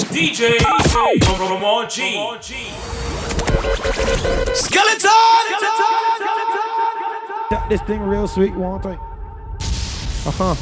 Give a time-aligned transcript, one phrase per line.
[0.00, 0.56] DJ
[1.20, 2.18] Promo G.
[4.54, 5.10] Skeleton!
[7.68, 8.94] This thing real sweet, won't I?
[8.94, 10.54] Uh huh.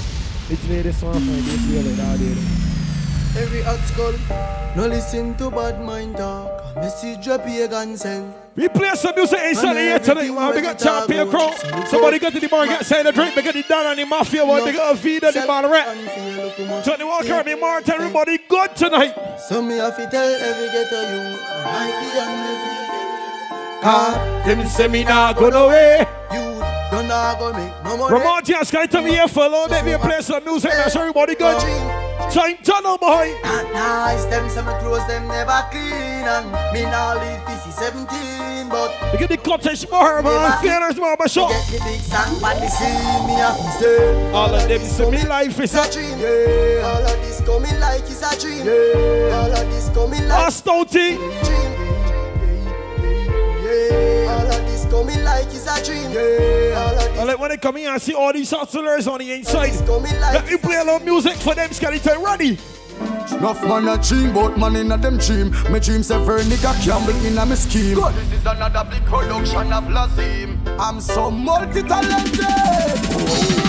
[0.50, 1.40] It's made this one for me.
[1.42, 2.69] This really all did.
[3.36, 4.14] Every hot skull,
[4.76, 6.74] no listen to bad mind talk.
[6.76, 8.34] Message a pagan send.
[8.56, 10.54] We play some music inside here tonight, man.
[10.54, 11.54] We got champion crown.
[11.86, 14.04] Somebody got to the bar, get say the drink, we got the down on the
[14.04, 15.96] mafia, one, they got a Vida, the bar rap.
[16.84, 19.14] Johnny Walker, me Martin, everybody good tonight.
[19.48, 24.88] So me have to tell every ghetto you, might be on the Ah, them say
[24.88, 26.04] me nah go away.
[26.32, 28.10] You don't not go make no more.
[28.10, 29.84] Ramon just can come here for a little bit.
[29.84, 31.99] We play some music, that's everybody good.
[32.32, 33.34] Time tunnel boy.
[33.42, 38.68] Not nice, them some clothes them never clean and me now live this is 17
[38.68, 40.62] but Look at the cottage bar, man.
[40.62, 41.50] Feelers barber shop.
[41.50, 42.84] Get the big song but me see
[43.26, 46.18] me have to say All of them say me life is a dream.
[46.18, 46.86] Yeah.
[46.86, 48.64] All of this coming like it's a dream.
[48.66, 49.36] Yeah.
[49.36, 51.16] All of this coming like Astoti.
[51.16, 51.72] dream.
[53.64, 53.66] Yeah.
[53.66, 54.09] All of this
[54.90, 56.10] coming like it's a dream.
[56.10, 57.14] Yeah.
[57.16, 59.70] All I like when they come in and see all these hustlers on the inside.
[59.86, 62.22] coming like Let me play a little music for them, skeleton.
[62.22, 62.58] Ready?
[63.32, 65.50] Enough man a dream, but man in a them dream.
[65.72, 67.94] Me dream say every nigga gamble in a me scheme.
[67.96, 70.58] This is another big production of Lazim.
[70.78, 72.40] I'm so multi-talented.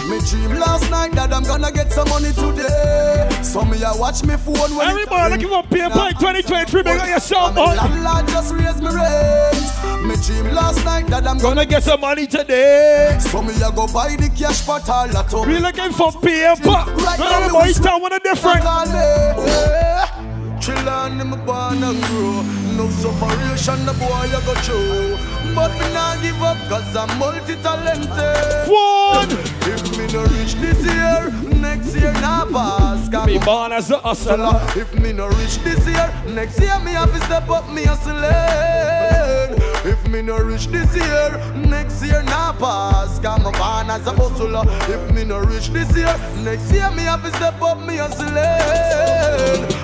[0.10, 3.30] Me dream last night that I'm gonna get some money today.
[3.44, 6.84] So me a watch me phone when Everybody looking for Pay Point 2023.
[6.84, 7.66] Big up yourself, boy.
[7.68, 7.76] boy.
[7.76, 10.08] Landlord just raise me rent.
[10.08, 13.18] Me dream last night that I'm Gonna get some money today.
[13.22, 15.48] So me a go buy the cash pot all that up.
[15.48, 16.88] We looking for Pay Point.
[17.20, 18.64] None of the boys town one a different.
[20.62, 22.44] Chill on them born and grow
[22.78, 25.18] No sufferation the boy you go through.
[25.56, 28.70] But me not give up cause I'm multi-talented.
[28.70, 29.32] One
[29.74, 32.92] If me no reach this year Next year nah pass
[33.46, 34.36] born as a hustler.
[34.40, 37.84] Uh, if me no reach this year Next year me have to step up me
[37.84, 38.22] hustling.
[39.84, 44.14] If me no reach this year Next year nah pass Cause me born as a
[44.14, 44.64] hustler.
[44.94, 48.32] If me no reach this year Next year me have to step up me hustling.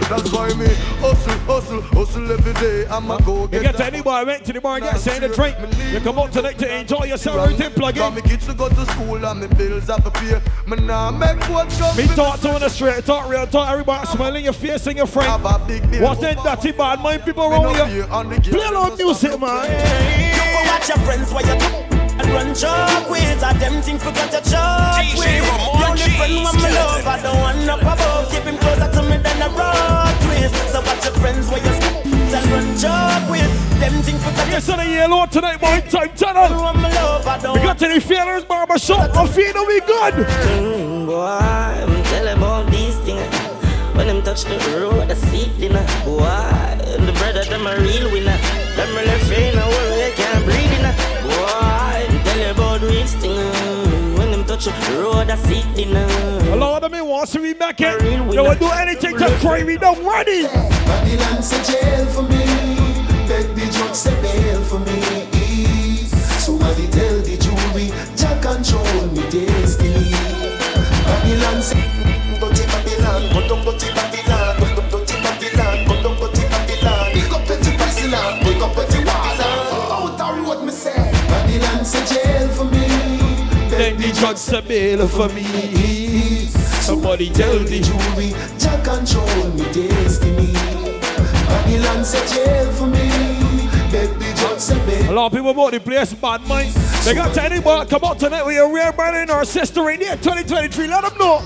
[0.08, 0.68] That's why me
[1.04, 2.86] hustle, hustle, hustle every day.
[2.88, 5.28] I'ma go You get get to any bar, went to the bar, get saying a
[5.28, 5.58] drink.
[5.92, 8.00] You come out tonight to enjoy yourself, everything plug in.
[8.00, 10.40] Got me kids to go to school and me bills have to pay.
[10.66, 14.44] Me nah make what Me talk to on the straight, talk real, talk everybody smiling
[14.44, 15.30] your face and your friend.
[15.30, 18.04] Have a What's that dirty bad mind people around you?
[18.04, 19.66] Play a little music, man.
[20.32, 24.32] You go watch your friends while you and run chalk with a them thing forgot
[24.32, 25.42] your chalk with.
[25.42, 28.32] Ramon The only friend when me love, I don't want up above.
[28.32, 30.56] Keep him closer to me than a rock twist.
[30.72, 31.74] So watch your friends while you
[32.38, 33.80] and run chalk with.
[33.80, 35.82] Them thing forgot your Yes, on the yellow tonight, boy.
[35.90, 36.64] Time tunnel.
[36.64, 39.16] when me love, I don't We got to the feelers barber shop.
[39.16, 40.14] I'm feeling we good.
[40.14, 40.87] Mm.
[41.08, 43.24] Boy, I'm tell about these things.
[43.96, 45.80] When them touch the road, I see dinner.
[46.04, 46.20] Boy,
[47.00, 48.36] the brother, them a real winner.
[48.76, 50.84] Them really feeling the world, they can't breathe in.
[51.24, 54.20] Boy, I'm tell you about these things.
[54.20, 56.06] When them touch the road, I see dinner.
[56.52, 58.28] A lot of me wants to be back in.
[58.28, 60.06] They will do anything to cry me down.
[60.06, 60.44] Ready?
[60.44, 62.44] Babylon say jail for me.
[63.30, 66.04] Beg the judge say bail for me.
[66.44, 70.27] Somebody tell the jury, Jack control me destiny.
[71.38, 71.78] Babylon say,
[72.40, 77.14] dirty Babylon, go down dirty Babylon, go down dirty Babylon, go down dirty Babylon.
[77.14, 79.68] Big up dirty Babylon, big up dirty Babylon.
[79.94, 82.88] Out the road me say, Babylon say jail for me.
[83.70, 86.48] Then the judge say bail for me.
[86.82, 90.54] Somebody tell the jury, Jack control me destiny.
[91.46, 93.08] Babylon say jail for me.
[93.92, 94.10] Beg
[94.58, 95.12] the judge say bail.
[95.12, 96.74] A lot of people about the place bad mind.
[97.06, 100.02] They got to anybody come out tonight with your real brother and our sister in
[100.02, 100.88] here 2023.
[100.88, 101.42] Let them know.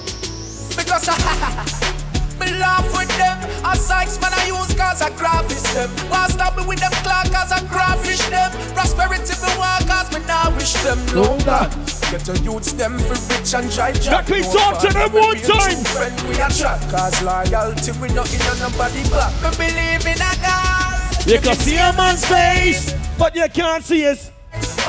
[0.75, 1.07] Because
[2.39, 3.37] me laugh with them.
[3.63, 5.89] A sykes man I use cause I graphish them.
[6.09, 8.51] Want stop me with them clock cause I graphish them.
[8.73, 11.69] Prosperity me want cause me now wish them longer.
[12.11, 15.83] Get a youths them for rich and try Let me talk to them one time.
[15.85, 19.31] Friend we a chat cause loyalty we not in on nobody back.
[19.43, 20.91] Me believe in a God.
[21.27, 24.31] You can see a man's face, but you can't see his.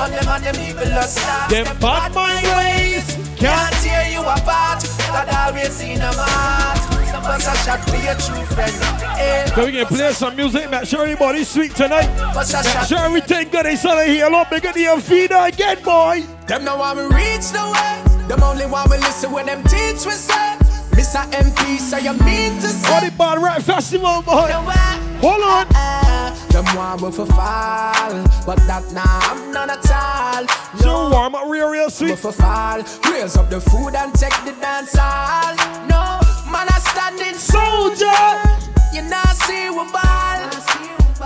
[0.00, 1.14] On them and them evil us
[1.50, 3.04] Them bad mind ways
[3.36, 4.82] Can't tear you apart.
[5.06, 6.80] God always in a heart.
[7.12, 8.72] Some us a shot for your true friend.
[9.20, 9.46] Eh.
[9.54, 12.08] So we can play some music, make sure everybody's sweet tonight.
[12.34, 14.30] Make sure everything good inside of here.
[14.30, 16.24] Lord, make it the Vida again, boy.
[16.46, 18.26] Them know want me reach the way.
[18.28, 20.56] Them only want me listen when them teach we say.
[20.96, 21.22] Mr.
[21.32, 22.90] MP say you mean to say.
[22.90, 24.50] What bad rap festival, boy?
[25.20, 25.81] Hold on
[26.74, 28.12] warm up for fall,
[28.46, 30.44] but that now nah, I'm none at all.
[30.76, 32.18] No so warm up real, real sweet.
[32.18, 35.54] for fall, raise up the food and take the dance all.
[35.88, 36.20] No
[36.50, 38.62] man, I standing soldier.
[38.92, 40.40] You not see we ball.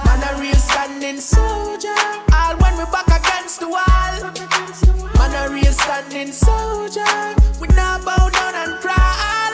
[0.04, 1.99] Man, a real standing soldier.
[2.32, 4.14] All when we back against the wall.
[5.19, 7.34] Man, a real standing soldier.
[7.60, 9.52] We not bow down and crawl.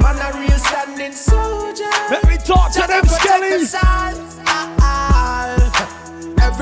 [0.00, 1.90] Man, a real standing soldier.
[2.10, 4.31] Let me talk to them, Skellies.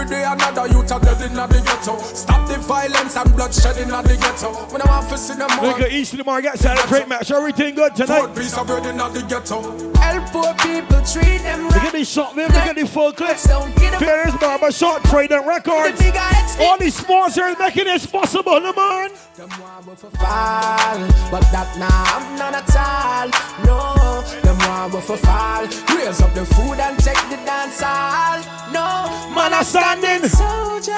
[0.00, 1.98] Every day another youth are dead in the ghetto.
[1.98, 4.48] Stop the violence and bloodshed in the ghetto.
[4.72, 5.66] When I want to see them more.
[5.66, 7.30] Look at East Lamar get celebrate match.
[7.30, 8.34] Everything good Four tonight.
[8.34, 9.60] piece of bread in the ghetto.
[10.00, 11.86] Help poor people, treat them Look right.
[11.88, 12.46] at this shot there.
[12.48, 13.36] Look at the full clip.
[13.42, 15.98] Don't get them Fearless Barber Short Trading Records.
[15.98, 16.66] the big.
[16.66, 19.10] All these sponsors making this possible, no man.
[19.36, 21.00] Them want me for fall,
[21.30, 23.28] but that nah I'm none at all.
[23.68, 25.64] No, them want for fall.
[25.94, 28.40] Raise up the food and take the dance hall.
[28.72, 29.62] No, Man, I
[29.98, 30.28] standing.
[30.28, 30.94] soldier.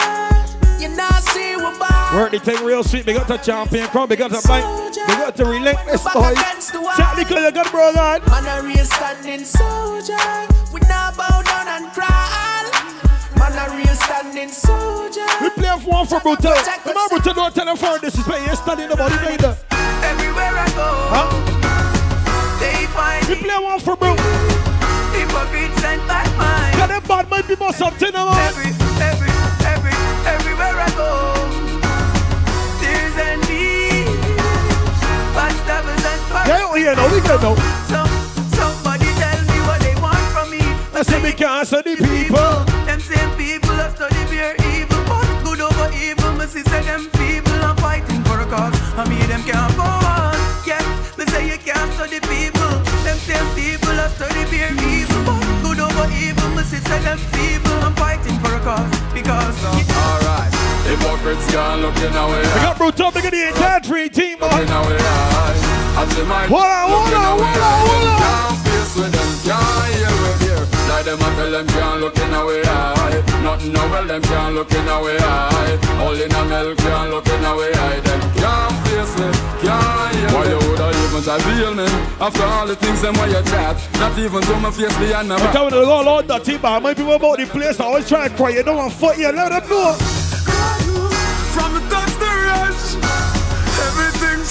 [0.80, 2.16] You not see we ball.
[2.16, 3.06] Work the thing real sweet.
[3.06, 4.08] We got the champion crown.
[4.08, 4.66] We got the bite.
[5.08, 6.32] We got the relentless boy.
[6.32, 8.26] against the you got bro God.
[8.28, 10.18] Man a real standing soldier.
[10.72, 12.64] We not bow down and crawl.
[13.38, 15.26] Man a real standing soldier.
[15.40, 16.52] We play for one for Brutal.
[16.84, 18.46] Remember, Brutal don't tell them for this is playing.
[18.46, 19.56] You're studying the body later.
[19.70, 21.30] Everywhere I go, Huh?
[22.58, 24.24] they find We play one for Brutal.
[25.14, 26.76] hypocrites and bad minds.
[26.76, 28.34] Got them bad might be more something, man.
[28.48, 28.81] Every,
[36.82, 37.54] Yeah, oh, yeah, no, we get no.
[37.86, 38.10] Some,
[38.58, 40.58] somebody tell me what they want from me.
[40.90, 42.66] I say we can't answer the people.
[42.90, 46.34] Them same people are study pure evil, but good over evil.
[46.34, 48.74] Me see say them people are fighting for a cause.
[48.98, 50.34] I mean them can't go on.
[50.66, 50.82] Yeah,
[51.14, 52.74] me say you can't study people.
[53.06, 56.50] Them same people are study pure evil, but good over evil.
[56.58, 59.54] Me see say them people are fighting for a cause because.
[59.62, 60.50] Alright,
[60.82, 62.42] hypocrites gone looking away.
[62.42, 63.14] We got Brutal.
[63.14, 64.50] We got the entire three team, man.
[64.50, 65.31] Looking away.
[66.22, 68.18] My hold on, hold on.
[68.20, 70.64] Can't face with them, can't hear with here.
[70.88, 72.62] Like them I tell them can't look looking away.
[72.64, 73.22] aye.
[73.42, 75.16] Nothing no well them can't look looking away.
[75.18, 75.78] aye.
[76.00, 77.72] All in a milk can't look looking away.
[77.74, 78.00] aye.
[78.00, 79.28] Them can't face me,
[79.64, 81.86] can't hear Why you woulda even feel me?
[82.20, 85.34] After all the things them why you chat, not even to my face behind the
[85.34, 85.52] I'm back.
[85.52, 86.82] telling you, go Lord, that team, man.
[86.82, 87.80] My people about the place.
[87.80, 88.50] I always try to cry.
[88.50, 89.32] You don't want to fight you.
[89.32, 90.21] Let them know.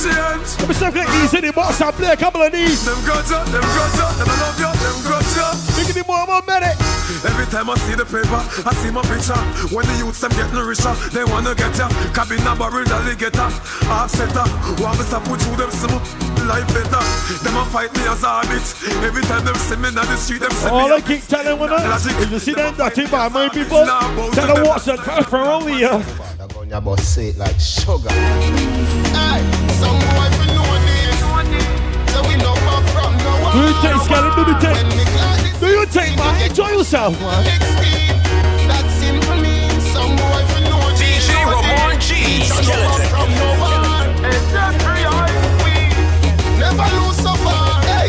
[0.06, 0.59] Everything changed.
[0.59, 1.39] Let me step like easy.
[1.42, 2.86] The boss, I play a couple of these.
[2.86, 5.56] Them grudge up, them grudge up, them love you, them grudge up.
[5.77, 6.77] Make it more more minute.
[7.21, 9.38] Every time I see the paper, I see my picture.
[9.74, 11.89] When the youths them getting richer, they wanna get ya.
[12.13, 13.50] Cabin a barrel alligator,
[13.92, 14.48] offsetter.
[14.81, 15.94] Want me to put through them some
[16.48, 17.03] life better.
[17.44, 18.65] Them a fight me as a habit.
[19.06, 20.95] Every time them see me in the street, them see All me.
[20.95, 23.86] I keep telling them, if you see them dirty by my people,
[24.33, 24.98] tell them what's the
[25.30, 26.01] from over here.
[26.38, 28.09] The gun ya bust say it like sugar.
[28.09, 29.44] Aye,
[33.51, 34.31] Do you take, Skelly?
[34.31, 34.80] Do you take?
[34.95, 36.42] me glad this Do you take, man?
[36.42, 37.44] Enjoy yourself, man.
[37.44, 38.15] 16,
[38.71, 41.27] that simple means some boy fi know this.
[41.27, 42.48] DJ Ramon G.
[42.48, 42.63] So
[43.12, 43.51] from no
[46.62, 47.83] never lose so far.
[47.92, 48.07] Hey,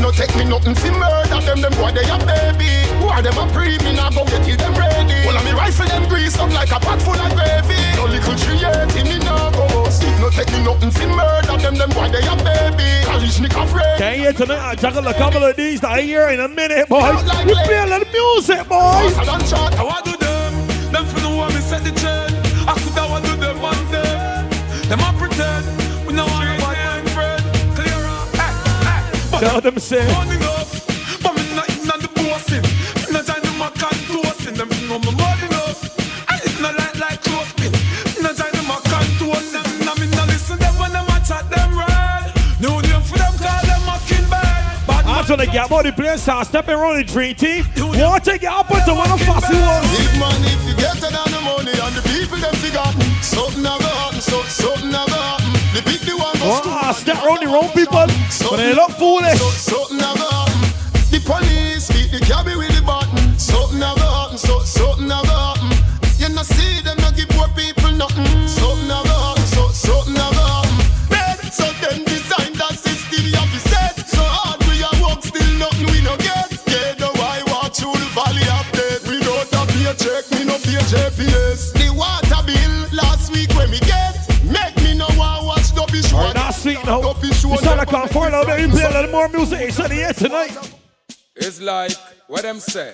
[0.00, 1.60] no take me nothing fi murder them.
[1.66, 2.86] Them boy they a baby.
[3.02, 3.78] Who are them a pre?
[3.82, 5.26] Me nah go get you them ready.
[5.26, 7.74] Well, me rifle them grease up like a pot full of gravy.
[7.98, 8.85] No little creative
[13.96, 14.04] Kalashnikov ready.
[14.04, 16.88] Okay, here tonight, I juggle a couple of these that I hear in a minute,
[16.88, 17.12] boy.
[17.46, 19.16] We play a little music, boys.
[19.16, 19.74] I don't shot.
[19.74, 22.30] I want do them, them for the one set the chain.
[22.68, 24.48] I could have do them one day.
[24.88, 27.42] Them a pretend, we know want to buy my friend.
[27.74, 28.52] Clear up, hey,
[29.30, 29.40] hey.
[29.40, 30.45] Tell them say.
[45.36, 45.46] Bad.
[45.46, 47.64] Bad I'm trying to get about the place, start stepping around the dream team.
[47.76, 49.86] Want to get up into one of fussy ones.
[49.96, 53.02] Big money if you get it on the money and the people them forgotten.
[53.22, 55.52] Something never happen, so something never happen.
[55.74, 58.06] The big the one goes Oh, step around the wrong people.
[58.50, 59.38] But they look foolish.
[59.56, 60.60] Something never happen.
[61.10, 63.38] The police beat the cabby with the button.
[63.38, 65.70] Something never happen, so something never happen.
[66.18, 68.26] You no see them no give poor people nothing.
[68.48, 69.05] Something never
[79.98, 81.72] check, me no pay JPS.
[81.72, 84.14] The water bill last week when we get.
[84.44, 86.16] Make me no want watch Dopey show.
[86.16, 87.00] Alright, that's sweet now.
[87.00, 87.50] Dopey show.
[87.50, 88.42] You sound like I'm for now.
[88.44, 89.60] Maybe play a little more music.
[89.60, 90.56] It's in the air tonight.
[91.34, 91.92] It's like
[92.28, 92.92] what them say.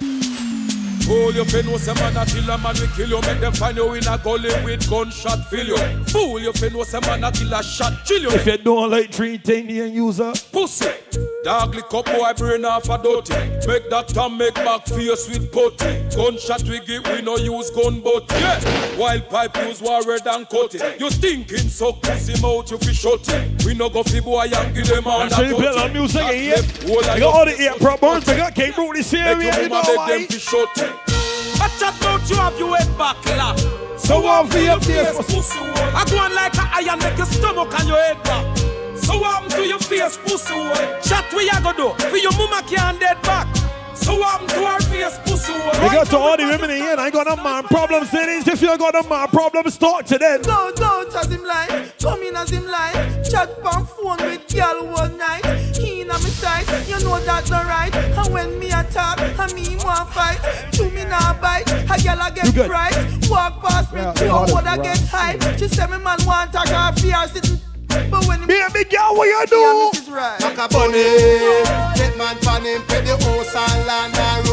[1.04, 3.20] Fool you fin know some man a kill a man we kill you.
[3.22, 6.04] Make them find you in a gully with gunshot fill you.
[6.06, 8.30] Fool you fin know some man a kill a shot chill you.
[8.30, 10.90] If you don't like you use a Pussy.
[11.44, 13.34] Dog lick up boy brain off a dirty.
[13.66, 16.08] Make that time make back face with putty.
[16.14, 18.96] Gunshot we give we no use gun but yeah.
[18.96, 23.28] Wild pipe use warrior than cut it You stinking suck pussy mouth you fi shut
[23.28, 23.64] it.
[23.64, 26.22] We no go fi boy and give them all I'm sure you play that music
[26.22, 26.54] here.
[27.10, 28.28] I got all the ear prop burns.
[28.28, 29.56] I got King Brody serious.
[29.56, 30.26] You know why?
[31.60, 33.54] I chat about you have your head back la.
[33.96, 35.16] So I'm for your face.
[35.16, 35.96] pussy hole.
[35.96, 38.58] I go on like a iron make your stomach and your head back.
[38.96, 41.00] So what happen to your face pussy hole?
[41.02, 43.46] Chat we a go do for your mama can't dead back.
[43.94, 45.82] So what happen to her face pussy hole?
[45.82, 46.96] We got to all the women in here.
[46.98, 48.12] I ain't got no man problems.
[48.12, 50.42] Ladies, if you got no man problems, talk to them.
[50.42, 52.94] Go, go, as him like, come in as him like,
[53.30, 55.44] chat on phone with girl one night.
[55.76, 57.94] He in a me sight, you know that's not right.
[57.94, 59.71] And when me attack, and me
[62.26, 62.68] a girl You get good?
[62.68, 63.28] bright.
[63.30, 65.58] Walk past me, Yeah, two yeah, hard would I get hype.
[65.58, 67.58] She say me man want a car fear sitting,
[68.10, 69.90] but when Me and me girl, what you yeah, do?
[69.92, 70.40] this is right.
[70.40, 71.02] Like a bunny,
[71.98, 74.48] dead man pan him, pay the house and land and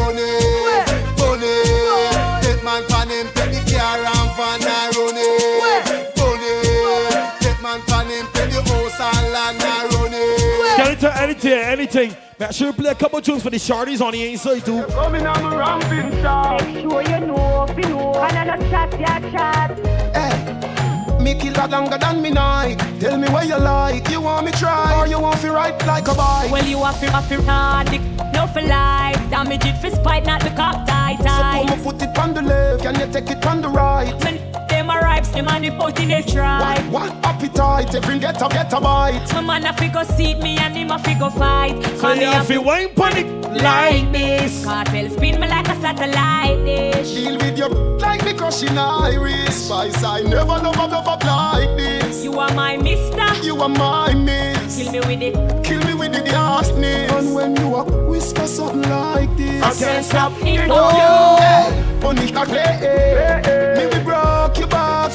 [11.20, 12.16] anything, anything?
[12.38, 14.82] Make sure you play a couple tunes for the shorties on the inside too.
[14.84, 16.60] Coming on my ramping shot.
[16.60, 19.78] Sure you know, you know, and I not chat, yeah, chat.
[20.16, 22.78] Hey, me kill that longer than me night.
[22.98, 24.08] Tell me what you like.
[24.08, 26.50] You want me try or you want me ride like a bike?
[26.50, 28.00] Well, you have to, have to hard, dick,
[28.32, 29.18] no for life.
[29.30, 32.42] Damage it for spite, not the cock tight, So put my foot it on the
[32.42, 34.14] left, can you take it on the right?
[34.24, 34.38] When
[34.80, 36.92] them arrives, them on the put in a What, stride.
[36.92, 37.94] what appetite?
[37.94, 39.28] Every get a get a bite.
[39.34, 41.76] My man a figure seat me and him a figure fight.
[41.82, 43.26] So Cause you me have to wine panic
[43.62, 44.64] like this.
[44.64, 47.12] Cartel spin me like a satellite dish.
[47.14, 47.68] Deal with your
[47.98, 49.66] like me crushing iris.
[49.66, 52.24] Spice, I never love a love up like this.
[52.24, 53.28] You are my mister.
[53.44, 54.76] You are my miss.
[54.78, 55.64] Kill me with it.
[55.64, 57.12] Kill me with it, the darkness.
[57.12, 62.16] And when you a whisper something like this, I can't stop hearing Oh, hey, on
[62.16, 62.34] nicht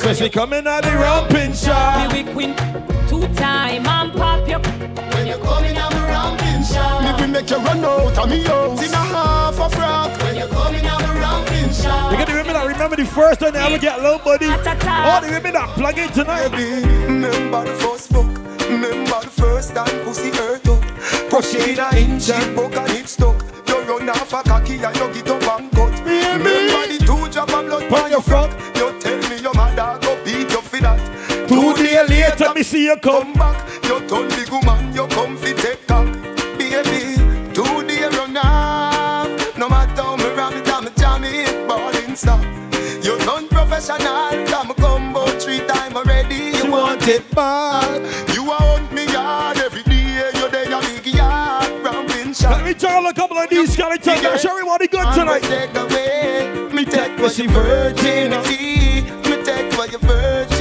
[0.05, 2.13] So she coming out the ramping shot.
[2.13, 2.55] Me we queen
[3.07, 4.59] two time and pop you.
[4.59, 7.17] When you coming, I'm ramping shot.
[7.17, 10.21] Me we make you run out of me house in a half a frock.
[10.21, 12.11] When you coming, I'm ramping shot.
[12.11, 14.45] You got the women that remember the first time they ever get low buddy.
[14.45, 16.51] All the women that plug in tonight.
[16.51, 18.27] Remember the first fuck.
[18.69, 20.83] Remember the first time pussy hurt up.
[21.31, 23.43] Push it a inch and buck and it stuck.
[23.67, 25.99] You run off a cocky and you get up and cut.
[26.05, 28.51] Remember the two drop of blood on your frock.
[32.35, 33.23] Days later, me see you come.
[33.23, 36.05] Come back, you turn big woman, you come fi take cock.
[36.57, 37.15] Baby,
[37.53, 39.57] two day run off.
[39.57, 42.43] No matter how me ram it, I'm jam it, ballin' stop.
[43.03, 46.57] You non professional, come combo three time already.
[46.57, 48.33] You want it bad.
[48.33, 50.31] You want me yard every day.
[50.35, 52.51] you're there a big yard, ramping shot.
[52.51, 54.21] Let me tell a couple of these skeletons.
[54.21, 55.43] Make sure everybody good tonight.
[55.43, 59.01] Take away, me take for your virginity.
[59.29, 60.54] Me take for your virginity.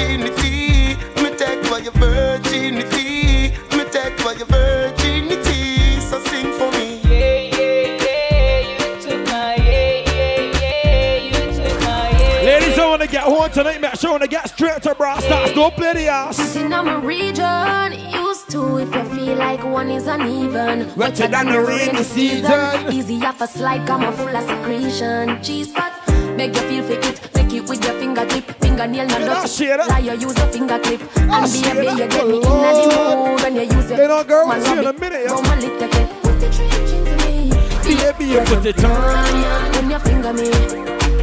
[13.44, 13.80] I to tonight.
[13.80, 15.52] Make sure I want get straight to brass stars.
[15.52, 16.56] Don't play the ass.
[16.56, 20.94] On my region, used to if you feel like one is uneven.
[20.96, 22.92] Wetter than the rainy season.
[22.92, 25.42] Easy off a slide, come on full of secretion.
[25.42, 25.92] Cheese pot,
[26.36, 27.34] make you feel for it.
[27.34, 28.44] Make it with your fingertip.
[28.62, 29.66] Fingernail not dirty.
[29.90, 31.00] Lie, you use a finger clip.
[31.18, 34.50] And baby, you get me in the mood when you use your You know, girl,
[34.52, 35.28] see you in a minute.
[35.28, 36.22] Go my lick take it.
[36.22, 37.50] Put the trench into me.
[37.84, 39.72] Baby, you put it on.
[39.74, 40.50] When you finger me.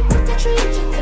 [0.08, 1.01] Put the trench into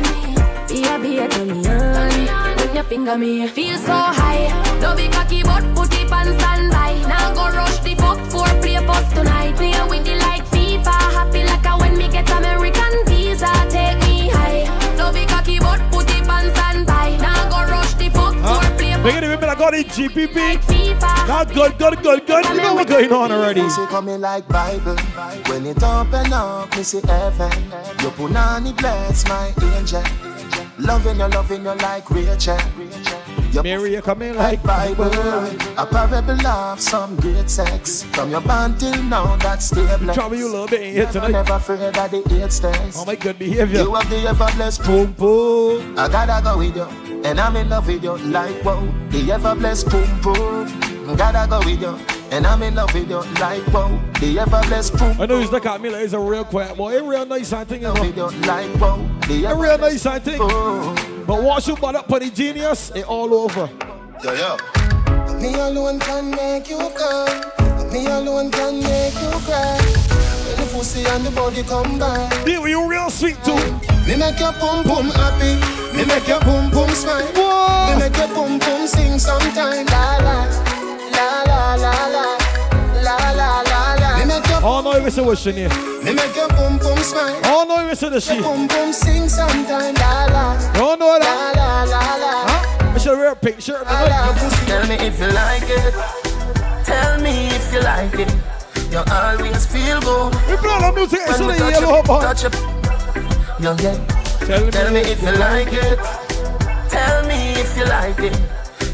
[0.71, 2.55] Baby, turn me on.
[2.55, 3.45] When you finger me.
[3.47, 4.47] Feel so high.
[4.79, 6.93] No be cocky, but put it on standby.
[7.09, 9.53] Now go rush the fuck for play post tonight.
[9.57, 10.20] Play with the
[19.01, 20.57] for play Look at the women got in GPP.
[20.57, 21.27] FIFA.
[21.27, 22.45] Not good, good, good, good.
[22.45, 23.67] You know what's going on already.
[23.69, 24.95] She coming like Bible.
[25.47, 27.51] When it open up, me see heaven.
[28.01, 30.03] Your punani bless my angel.
[30.79, 32.57] Loving you, loving you like Rachel.
[33.51, 35.11] Your Mary, you coming like like Bible.
[35.77, 38.03] A parable of some great sex.
[38.03, 40.13] From your band till now, that's stable.
[40.13, 41.31] Trouble you a little bit here tonight.
[41.31, 42.95] never afraid of the eight stairs.
[42.97, 43.81] Oh my good behavior.
[43.81, 45.99] You have the ever blessed Boom, boom.
[45.99, 48.87] I gotta go with you, and I'm in love with you like wow.
[49.09, 51.15] The ever blessed boom boom.
[51.17, 51.97] Gotta go with you,
[52.31, 53.99] And I'm in love with you like wow.
[54.19, 55.19] The ever blessed proof.
[55.19, 56.97] I know he's look at me like he's a real quiet boy.
[56.97, 57.93] A real nice and thing, you.
[57.93, 58.97] With you like wow.
[59.27, 60.37] The A ever real nice and thing.
[61.25, 63.69] But once you bought up for the genius, it all over.
[64.23, 65.37] Yeah, yeah.
[65.39, 67.91] Me alone can make you come.
[67.91, 70.10] Me alone can make you cry
[70.81, 72.43] pussy and the body come back.
[72.43, 73.53] Did you real sweet too?
[74.07, 75.53] Me make your pum pum happy.
[75.95, 77.21] Me make your pum pum smile.
[77.37, 77.93] Whoa.
[77.93, 79.85] Me make your pum pum sing sometime.
[79.85, 80.37] La la
[81.15, 82.25] la la la la.
[84.63, 85.69] Oh no, it's a wish in you.
[86.03, 87.39] Me make your pum pum smile.
[87.45, 88.41] Oh no, it's a the she.
[88.41, 90.45] Pum pum sing sometime, la la.
[90.81, 92.33] Oh no, la la la la.
[92.49, 92.95] Huh?
[92.95, 93.79] It's a real picture.
[93.85, 94.33] La, la.
[94.65, 95.93] Tell me if you like it.
[96.85, 98.50] Tell me if you like it.
[98.91, 100.33] You always feel good.
[100.49, 102.23] We play the music, it's When the we touch yellow it, part.
[102.37, 102.55] touch it.
[103.63, 104.09] You get.
[104.41, 105.99] Tell Tell me if you like it.
[106.89, 108.35] Tell me if you like it.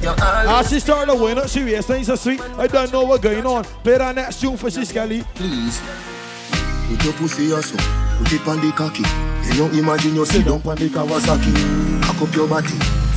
[0.04, 1.86] You Ah, always she started to win up serious.
[1.88, 2.40] Things are sweet.
[2.60, 3.64] I don't know what's going on.
[3.84, 5.24] Play that next tune for she Skelly.
[5.34, 5.82] Please.
[6.90, 7.76] Put your pussy also.
[8.20, 9.04] Put it on the cocky.
[9.50, 12.04] You know, imagine you sit down on the Kawasaki.
[12.04, 12.68] Cock up your body.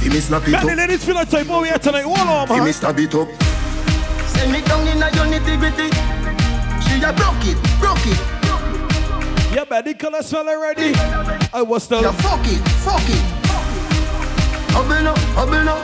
[0.01, 0.79] Feel me slap it Got the up.
[0.79, 2.05] ladies feel like type over here tonight.
[2.05, 2.73] Hold on, Feel me man.
[2.73, 3.29] stab it up.
[4.33, 6.20] send me down in a your nitty gritty.
[6.91, 8.19] She a broke it, broke it.
[9.55, 10.93] Yeah, man, the color smell already.
[11.53, 12.03] I was still.
[12.03, 13.41] Yeah, fuck it, fuck it.
[14.75, 15.77] Bubble no, bubble no.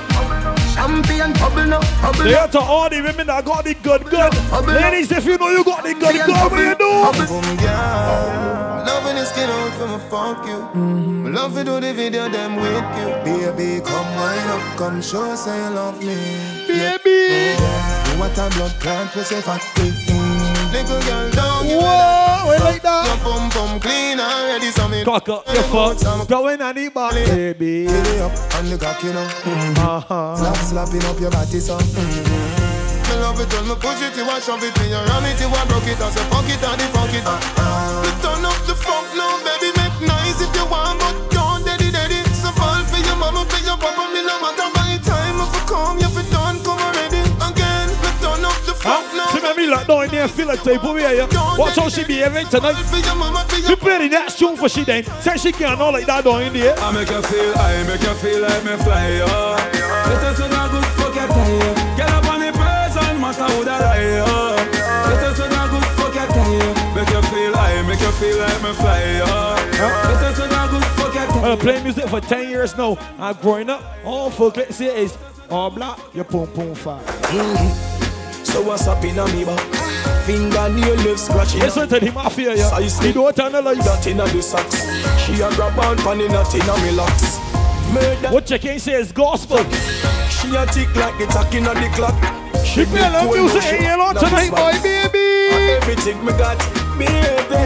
[0.74, 4.34] Champion bubble no, bubble They are to all the women that got the good, good.
[4.66, 6.90] Ladies, if you know you got the good, good, what you do?
[8.86, 10.58] Loving the skin out from a fuck you.
[10.74, 11.24] Mm-hmm.
[11.24, 13.08] Me Love to do the video them with you.
[13.24, 16.14] Baby, come wind up, come show say you love me.
[16.66, 17.54] Baby.
[17.56, 20.05] You what a blood clot, we say fat.
[20.76, 23.08] Little girl, don't give Whoa, we like that.
[23.08, 26.04] Your pum pum clean already, so me Cock up your foot.
[26.28, 27.86] Going on the back, baby.
[27.86, 29.24] Get it up on the cock, you know.
[29.24, 29.80] Mm-hmm.
[29.80, 30.36] Uh-huh.
[30.36, 31.78] Slap slapping up your body, so.
[31.80, 33.08] Mm-hmm.
[33.08, 35.40] Me love it when me push it, you a shove it, me you ram it,
[35.40, 37.24] you a broke it, I say fuck it, and the fuck it.
[37.24, 38.04] Uh-huh.
[38.04, 38.44] Me turn
[49.86, 51.26] See me like down there, feel like type over here.
[51.58, 52.74] Watch how she behaving tonight.
[52.74, 55.04] For your mama, for your You play the next tune for she then.
[55.20, 56.74] Say she can't know like that down in there.
[56.78, 59.56] I make you feel, I make you feel like me fly, oh.
[60.06, 61.74] Let us in a good fuck your tire.
[61.96, 64.56] Get up on the person, matter who that I, oh.
[65.06, 66.74] Let us in a good fuck your tire.
[66.94, 69.54] Make you feel, I make you feel like me fly, oh.
[69.70, 71.44] Let us in a good fuck your tire.
[71.44, 72.98] I've been playing music for 10 years now.
[73.18, 73.82] I'm growing up.
[74.04, 75.16] All folk let's say is
[75.48, 77.95] all black, your pum pum fire.
[78.56, 79.60] So what's up in a me back?
[80.24, 81.60] Fingernail left scratching.
[81.60, 82.70] I Listen to the mafia, yeah.
[82.70, 83.84] Size He don't analyze.
[83.84, 84.80] that in a the socks.
[85.20, 87.36] She a grab on pan in a tin a me locks.
[87.92, 88.32] Murder.
[88.32, 89.60] What you can say is gospel.
[90.32, 92.16] She a tick like the tack a the clock.
[92.64, 95.76] She play a lot music in lot tonight, boy, baby.
[95.76, 96.56] Everything me got,
[96.96, 97.60] baby.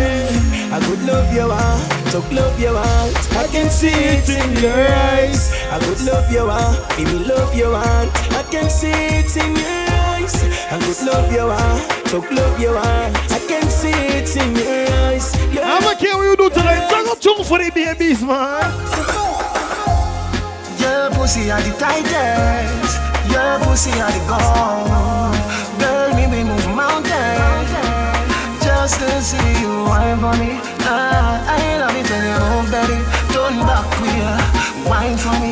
[0.75, 3.15] I could love you out, talk love you out.
[3.39, 5.55] I can see it in your eyes.
[5.71, 8.11] I could love you out, me love you out.
[8.35, 9.90] I can see it in your eyes.
[10.23, 13.33] I could love you out, talk love you out.
[13.33, 15.35] I can see it in your eyes.
[15.49, 15.79] Yeah.
[15.81, 16.91] I'ma care what you do tonight.
[16.91, 18.69] Bring up tune for the babies, man.
[20.77, 23.01] Your pussy are the tightest.
[23.33, 25.41] Your pussy are the gold.
[25.81, 27.71] Girl, me we move mountains
[28.61, 30.61] just to see you wine for me.
[30.85, 33.01] Ah, I love it when you move, baby.
[33.33, 34.37] Turn back queer,
[34.85, 35.49] wine for me.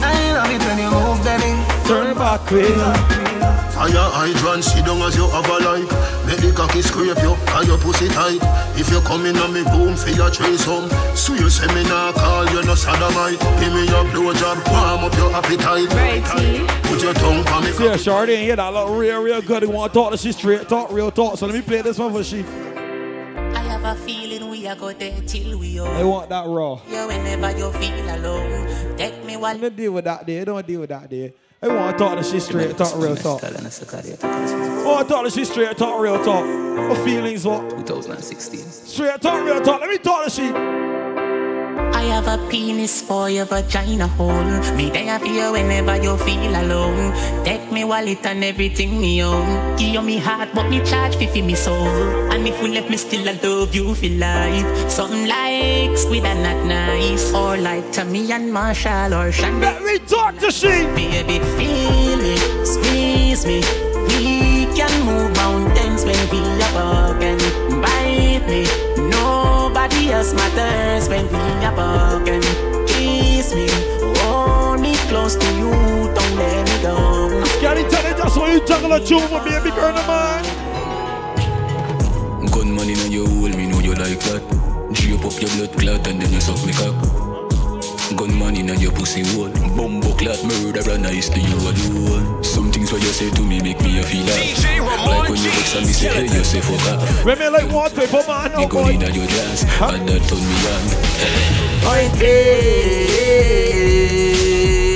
[0.00, 1.52] I love it when you move, baby.
[1.86, 3.45] Turn back queer.
[3.76, 5.90] Fire hydrant, sit down as you have a life.
[6.24, 8.40] Make the cocky scrape you, and your pussy tight.
[8.72, 12.10] If you come in on me boom for your threesome, so you say me nah
[12.12, 13.38] call you no sodomite.
[13.60, 15.92] Give me your blowjob, warm up your appetite.
[16.84, 17.72] Put your tongue on me.
[17.72, 19.62] See a shorty in here that look real, real good.
[19.62, 21.36] He want to talk to she straight, talk real talk.
[21.36, 22.40] So let me play this one for she.
[22.40, 26.80] I have a feeling we are going there till we I They want that raw.
[26.88, 29.60] Yeah, whenever you feel alone, take me one.
[29.60, 30.46] Don't deal with that there.
[30.46, 31.32] Don't deal with that there.
[31.62, 33.42] I want to talk to she straight, talk real talk.
[33.42, 36.44] Oh, I want to talk to she straight, talk real talk.
[36.90, 37.70] What feelings what?
[37.70, 38.60] 2016.
[38.60, 39.80] Straight talk real talk.
[39.80, 40.95] Let me talk to she.
[42.06, 44.30] I have a penis for your vagina hole.
[44.76, 47.12] Me there for you whenever you feel alone.
[47.44, 49.76] Take me wallet and everything me own.
[49.76, 52.30] Give you me heart, but me charge fi fi me soul.
[52.30, 54.88] And if you left me still, I love you for life.
[54.88, 59.66] Something like squid and not nice, or like Tommy and Marshall or Shandy.
[59.66, 60.86] Let me talk to she.
[60.94, 63.58] Baby, feel me, squeeze me.
[64.06, 67.36] We can move mountains when we are broken.
[67.82, 68.62] Bite me,
[70.16, 72.42] nobody else matters when we are broken.
[72.86, 73.68] Kiss me,
[74.20, 75.70] hold me close to you,
[76.14, 76.96] don't let me go.
[77.60, 80.42] Can you tell it just so you juggle regular tune for baby girl, of mine?
[82.42, 82.46] man.
[82.50, 84.42] Gunman in your hole, me know you like that.
[84.92, 87.35] Drape up your blood clot and then you suck me cock.
[88.16, 89.50] Gunman in your pussy hole.
[89.76, 92.42] Bumbo clot murderer nice to you alone.
[92.42, 94.56] Some things what you say to me make me a feel like.
[95.06, 97.00] Like when you vex and me say, hey, you say fuck up.
[97.24, 98.90] When me like wallpaper, man, Me oh gun boy.
[98.94, 100.82] in your glass and that turn me on.
[101.84, 102.14] Point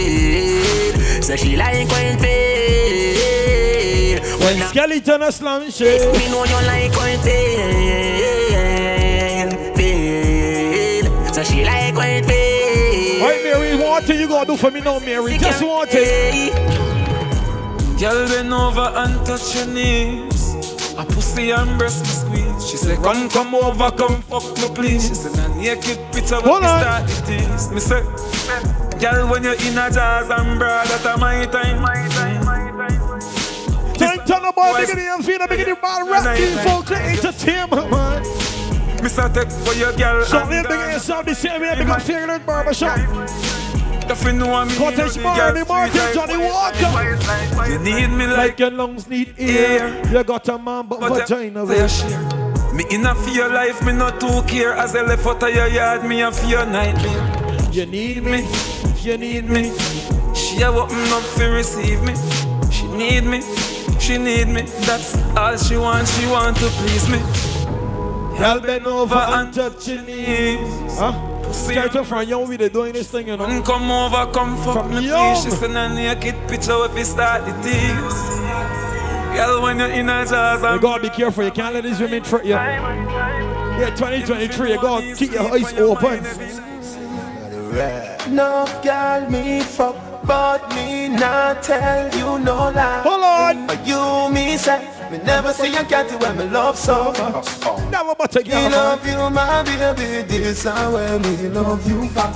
[0.01, 1.25] fade.
[1.25, 4.21] So she like point fade.
[4.41, 6.01] When skeleton a slam shit.
[6.17, 7.61] Me know you like point fade.
[9.77, 11.35] Fade.
[11.35, 12.30] So she like point fade.
[12.30, 12.30] Right,
[14.09, 15.39] Mary, what you gonna do for me now, Mary?
[15.39, 16.55] Just want it.
[17.99, 20.55] Girl, bend over and touch your knees.
[20.97, 22.71] A pussy and breast me squeeze.
[22.71, 25.09] She said, Come, come over, come fuck me, please.
[25.09, 26.81] She said, "Nah, naked picture when Hold me on.
[26.81, 27.71] start it is.
[27.71, 28.03] Me say,
[28.99, 31.81] Girl, when you're in a jazz and bra, that a my time.
[31.83, 33.95] My time, my time.
[33.95, 38.23] Time turn the boy, bigger than feet, bigger than ball, rap, these folks, entertainment, man.
[39.03, 40.25] Me say, take for your girl.
[40.25, 40.93] So, and we big dance.
[40.95, 42.99] yourself the same way, big up Figured Barbershop.
[44.11, 47.71] If you know me, Cottage you Bar, the the Martin, Johnny Walker.
[47.71, 50.05] You need me like, Like your lungs need air.
[50.11, 51.65] You got a man, but But uh, vagina.
[51.65, 52.75] say a share.
[52.75, 54.73] Me in a fear life, me not too care.
[54.75, 57.71] As I left out of your yard, me a fear nightmare.
[57.71, 58.49] You need me,
[59.01, 59.71] you need me.
[60.35, 62.15] She a open up to receive me.
[62.73, 63.43] She need me,
[64.01, 64.63] she need me.
[64.87, 66.09] That's all she want.
[66.09, 67.19] She want to please me.
[68.39, 70.99] Girl, bend over and touch your knees.
[70.99, 71.30] Huh?
[71.53, 73.45] Start to front, young, we they doing this thing, you know.
[73.45, 75.35] And come over, come fuck From me, young.
[75.35, 75.45] please.
[75.45, 78.41] She send a naked picture if you start the tease.
[79.37, 82.01] Girl, when you're in a jazz, You I'm gotta be careful, you can't let these
[82.01, 82.51] women trick you.
[82.51, 86.23] Yeah, 2023, you gotta keep your eyes open.
[88.35, 93.01] No girl me fuck, but me not tell you no lie.
[93.03, 93.87] Hold on.
[93.87, 97.91] You me say, me never see a cat when me love so much.
[97.91, 102.35] Never but a Me love you, my baby, this and when me love you back.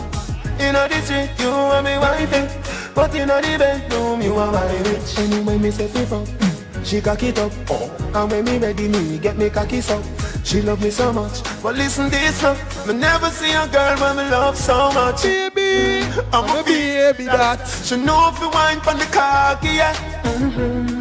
[0.58, 2.48] In the street, you are me wifey,
[2.94, 5.18] but in the bedroom, you are my rich.
[5.18, 6.26] Anyway, me say fuck,
[6.84, 7.52] she cock it up.
[8.14, 10.02] And when me ready, me get me cocky up.
[10.44, 12.54] She love me so much, but listen this now.
[12.87, 15.22] Me never see a girl when me love so much.
[15.22, 17.66] Baby, I'm a baby that.
[17.66, 19.94] She know if you wine from the cocky, yeah.
[20.22, 20.93] Mhm.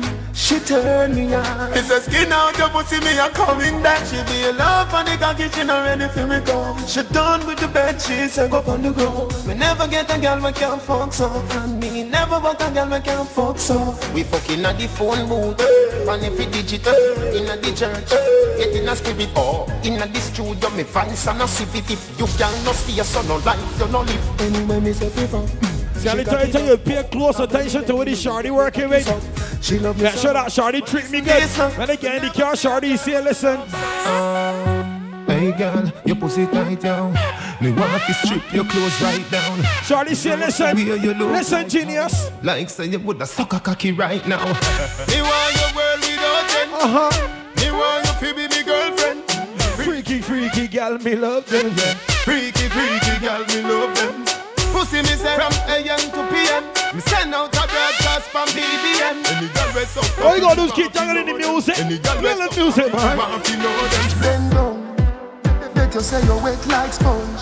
[0.53, 1.73] She turn me on.
[1.73, 4.05] It's a skin out your pussy, me a coming back.
[4.05, 6.77] She be a love on the cocky, she not ready for me go.
[6.85, 9.33] She done with the bed, she say go on the ground.
[9.47, 12.87] We never get a girl we can't fuck so, and me never want a girl
[12.87, 13.97] we can't fuck so.
[14.13, 15.59] We fucking at the phone booth,
[16.07, 16.93] and if it digital,
[17.33, 18.11] in a the church,
[18.59, 21.89] get in a spirit, oh, in a the studio, me vibes and a sip it.
[21.89, 24.41] If you can not stay, so no life, you no live.
[24.41, 25.49] Anyway, me say people.
[26.03, 29.07] See, I tell you, tell you, pay close attention to what the shorty working with.
[29.63, 31.43] She love me Make sure that shorty treat me good.
[31.77, 33.57] When they get in the car, shorty say, listen.
[35.25, 37.13] Hey girl, your pussy tight down.
[37.61, 39.63] Me want to strip your clothes right down.
[39.85, 40.75] Shorty say, listen.
[40.75, 42.29] Where you look Listen, genius.
[42.43, 44.43] Like say you woulda suck a cocky right now.
[45.07, 46.71] Me want your world without end.
[46.83, 47.11] Uh-huh.
[47.55, 49.23] Me want you to be me girlfriend.
[49.85, 51.67] Freaky, freaky gal, me love them.
[51.67, 51.93] Yeah.
[52.25, 54.22] Freaky, freaky girl, me love them.
[54.73, 56.63] Pussy me say from AM to PM.
[56.95, 59.21] Me send out a broadcast from BBM.
[59.29, 61.77] Any girl we suck All you gotta do is keep juggling the music.
[61.77, 63.17] Any girl we Feel the suck music, man.
[63.17, 64.19] Want to know them.
[64.19, 65.73] Bend down.
[65.75, 67.41] Bet you say you wet like sponge.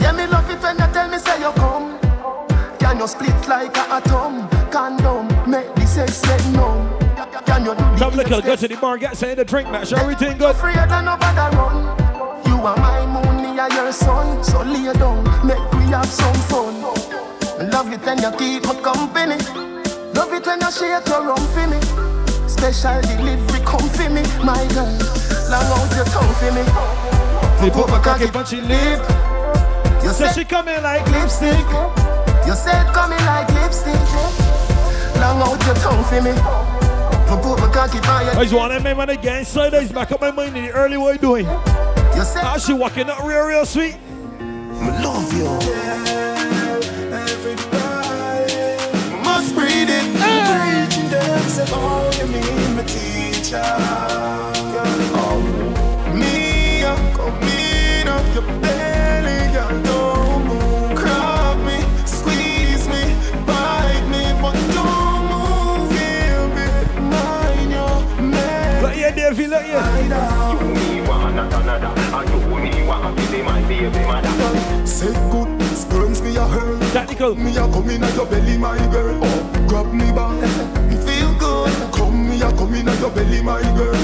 [0.00, 1.98] Yeah, me love it when you tell me say you come.
[2.78, 4.48] Can you split like a atom?
[4.70, 6.88] Condom, make the sex get numb.
[7.44, 9.92] Can you do the Come look, go to the bar, get say the drink, match.
[9.92, 10.52] Everything good.
[10.52, 11.76] Afraid of nobody run.
[12.46, 13.29] You are my moon, me
[13.60, 14.42] are your son.
[14.42, 16.80] So lay down, make we have some fun.
[17.70, 19.36] Love it when you keep me company.
[20.16, 21.80] Love it when you shake your rum for me.
[22.48, 24.90] Special delivery come for me, my girl.
[25.52, 26.64] Long out your tongue for me.
[27.60, 29.00] They put my cocky punchy lip.
[30.02, 31.68] You said she come in like lipstick.
[32.46, 34.00] You said coming like lipstick.
[35.20, 36.32] Long out your tongue for me.
[36.32, 39.44] Me put my cocky on your I just want to make man again.
[39.44, 41.46] So days back up my mind in the early you doing.
[42.16, 43.96] You said How she walking up real, real sweet.
[44.40, 45.44] I love you.
[49.24, 50.04] Must breathe it.
[50.18, 54.49] Preaching them say, oh, you mean my teacher.
[73.70, 76.76] Say good, spurns me a hurl.
[76.90, 77.36] Technical.
[77.36, 79.20] Me a come in at your belly, my girl.
[79.22, 80.40] Oh, grab me back.
[81.06, 81.92] Feel good.
[81.92, 83.94] Come me a come in at your belly, my girl.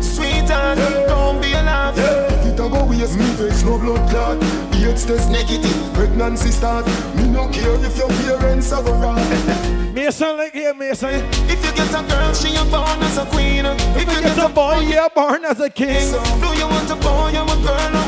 [0.00, 0.78] Sweet and
[1.08, 1.98] don't be alarmed.
[1.98, 2.32] Yeah.
[2.32, 4.68] If it a go waste me face, no blood clot.
[4.98, 6.86] AIDS test negative, pregnancy start.
[7.16, 9.18] Me no care if your parents are wrong.
[9.92, 11.22] Mason like here, Mason.
[11.50, 13.66] If you get a girl, she a born as a queen.
[13.66, 16.00] If, you get a boy, you're born as a king.
[16.00, 18.07] So, do you want a boy, you a girl, or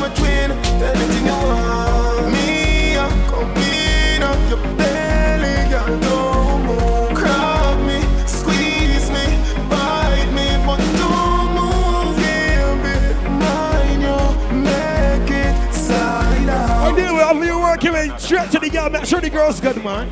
[0.81, 2.31] Anything you want.
[2.33, 5.99] Me, I come in up your belly, girl.
[5.99, 9.25] Don't move, grab me, squeeze me,
[9.69, 12.95] bite me, but don't move, baby.
[13.29, 14.21] Mind you,
[14.61, 16.93] make it side out.
[16.93, 19.83] I do whatever you working with, straight to the girl, make sure the girl's good,
[19.83, 20.09] man.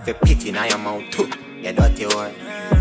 [0.00, 2.32] If you pity now your mouth too, you dirty whore.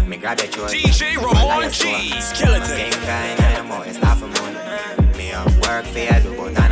[0.08, 0.72] Me grab your throat.
[0.72, 2.78] DJ Ramon G, skeleton.
[2.78, 4.60] Game guy now your mouth, it's not for money.
[5.18, 6.63] Me up work for you, do but not no chores.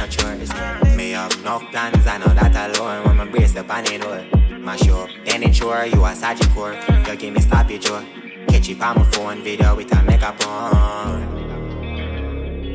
[1.44, 3.04] No plans, I know that alone.
[3.06, 4.24] When my brace up on the door,
[4.60, 6.76] mash up, then it's sure you a Sajid core.
[7.08, 8.04] You give me sloppy jaw.
[8.48, 11.42] Catch it on my phone, video with a makeup on.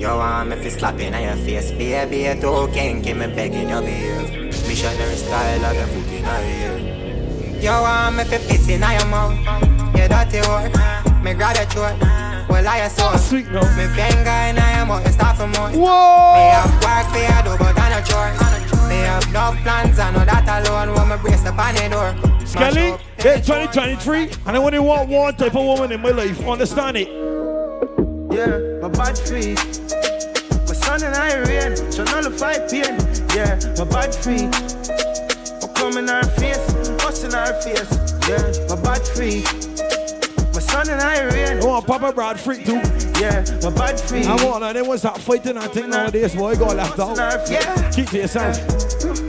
[0.01, 3.81] You want me fi slapping on your face, baby, you too kinky, me begging you
[3.81, 4.33] behave.
[4.67, 7.61] Missionary style, I got foot in your ear.
[7.63, 9.76] You want me fi fit in your mouth
[10.07, 10.71] You dirty whore
[11.25, 11.99] Me grab your throat
[12.49, 16.35] Well, I so sweet no Me finger in your mouth You start for more Whoa
[16.37, 20.13] Me have work for you do But I no chores Me have no plans I
[20.13, 24.57] know that alone When me brace up on the door Skelly, it's 2023 and I
[24.57, 26.41] only want one type of woman in my life.
[26.47, 27.09] Understand it?
[28.31, 29.59] Yeah, my bad feet.
[30.67, 32.97] My son and I rain, so nullify pain.
[33.35, 34.55] Yeah, my bad feet.
[35.61, 37.91] I'm coming our face, busting our face.
[38.29, 39.96] Yeah, my bad feet.
[40.71, 41.65] Son and I rain.
[41.65, 42.81] Want Papa Brad freak too.
[43.21, 44.27] Yeah, my bad feet.
[44.27, 47.17] I want and then when start fighting I think nowadays boy got left out.
[47.51, 47.91] Yeah.
[47.91, 49.26] Keep to yourself.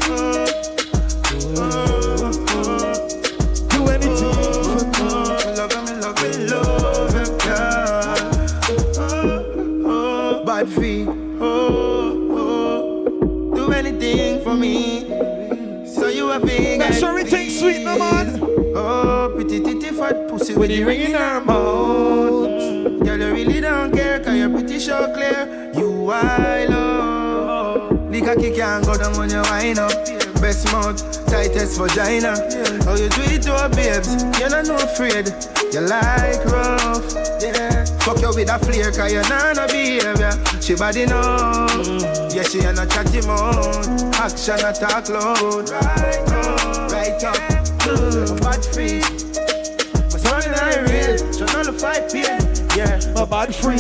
[20.58, 23.04] With the ring in her mouth.
[23.04, 25.72] Girl, you really don't care, cause you're pretty sure clear.
[25.76, 28.12] You I love.
[28.12, 29.92] The cocky can't go down when you wind up.
[30.42, 32.34] Best mouth, tightest vagina.
[32.86, 35.28] How you do it to her babes, you're not no afraid.
[35.74, 37.86] You like rough, yeah.
[38.02, 40.32] Fuck you with a flare, cause you're not no behavior.
[40.62, 41.68] She body know,
[42.34, 44.16] yeah, she ain't a chatty mouth.
[44.16, 47.36] Action attack loud, right up, right up.
[47.86, 49.27] Mm, bad feet.
[50.78, 52.68] My son and I real, so nullify pain.
[52.76, 53.80] Yeah, my bad free.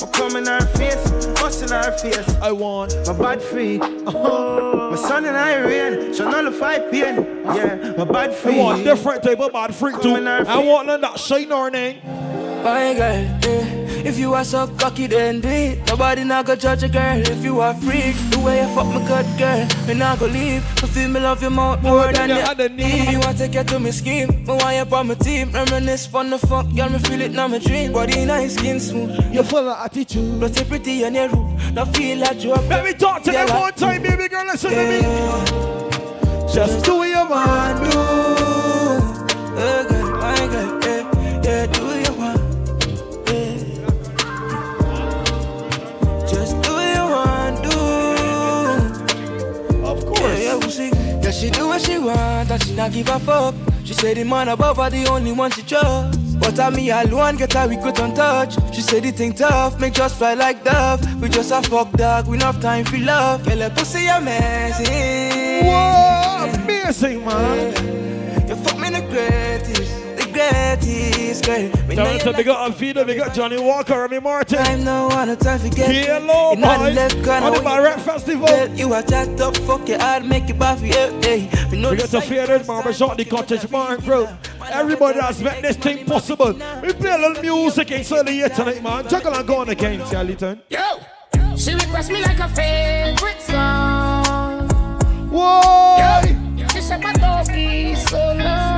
[0.00, 2.28] I'm coming our face, busting our face.
[2.36, 3.78] I want my bad free.
[3.82, 7.16] Oh, my son and I real, so nullify pain.
[7.44, 8.56] Yeah, my bad I free.
[8.58, 10.14] want different type of bad freak too.
[10.14, 12.00] Coming our I want none that shine or name.
[12.64, 13.85] My girl, eh.
[14.06, 15.84] If you are so cocky, then do it.
[15.88, 18.14] Nobody not go judge a girl if you are freak.
[18.30, 20.62] The way you fuck me good girl, me not go leave.
[20.80, 23.08] I feel me love you more, more than you you need.
[23.08, 24.28] Me want take you to me scheme.
[24.28, 25.50] Me want you on my team.
[25.50, 27.92] Reminisce on the fuck, girl, me feel it now my dream.
[27.92, 29.34] Body nice, skin smooth.
[29.34, 30.38] You full of attitude.
[30.38, 31.74] Plus you pretty and you rude.
[31.74, 34.46] Now feel like you Let me talk to them one time, baby girl.
[34.46, 35.00] Listen to me.
[36.54, 37.98] Just do what you want to do.
[39.58, 40.85] Oh, my girl,
[51.36, 53.54] she do what she want and she not give a fuck.
[53.84, 56.18] She say the man above her the only one she trust.
[56.40, 58.54] But I me alone get her we could on touch.
[58.74, 61.00] She say the thing tough, make just fly like dove.
[61.20, 63.44] We just a fuck dog, we enough time for love.
[63.44, 65.66] Girl, her pussy amazing.
[65.66, 68.48] Whoa, amazing man.
[68.48, 69.95] You fuck me the greatest,
[70.36, 70.76] the
[71.12, 71.86] greatest girl.
[71.88, 74.58] Me know Tell you them we got Avida, we got Johnny Walker, Remy Martin.
[74.58, 75.88] Time no one a time forget.
[75.90, 76.90] Hello, In the boy.
[76.92, 78.46] left corner On the when you- Barrett Festival.
[78.46, 80.92] Girl, You a chat up, fuck your heart, make it back for you.
[81.22, 84.28] Hey, we know We the got the side- Faded Barbershop, the Cottage Bar bro.
[84.70, 86.52] Everybody that's made this thing possible.
[86.82, 89.08] We play a little music inside the year tonight, man.
[89.08, 90.60] Juggle and go on again, Charlton.
[90.68, 90.80] Yo,
[91.56, 94.68] she requests me like a favorite song.
[95.30, 95.98] Whoa!
[96.56, 98.75] Yo, she said my doggy so low.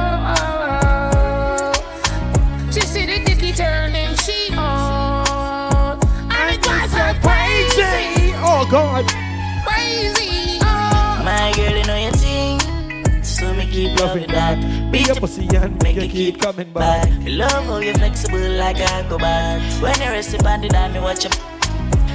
[13.78, 14.58] Keep loving that.
[14.90, 17.08] Be a pussy and make you keep coming back.
[17.22, 19.62] Love how you're flexible like a cobalt.
[19.82, 21.30] When you rest upon the down, me watch you.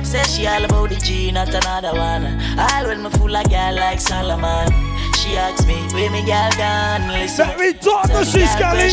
[0.03, 2.25] Say she all about the G, not another one.
[2.59, 4.67] All when me fool a girl like Solomon.
[5.15, 7.07] She asks me, where me girl gone?
[7.07, 8.89] Listen, Let me talk to she, Scully.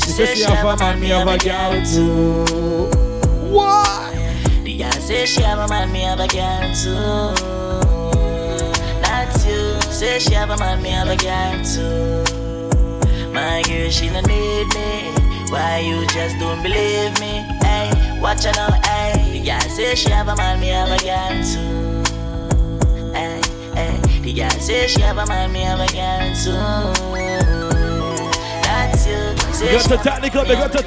[0.00, 2.90] She said she have a man, me have a girl too.
[3.54, 4.12] What?
[4.64, 7.81] The girl say she have a man, me have a girl too.
[10.02, 10.08] You.
[10.08, 12.24] Say she have a man, me have a girl too.
[13.32, 15.12] My girl, she no need me.
[15.48, 17.46] Why you just don't believe me?
[17.62, 19.38] Hey, watch her now, hey.
[19.38, 22.02] The girl say she have a man, me have a girl too.
[23.14, 23.40] Hey,
[23.74, 24.00] hey.
[24.22, 26.52] The girl say she have a man, me have a girl too.
[28.64, 29.34] That's you.
[29.64, 30.82] We got the technical, we got the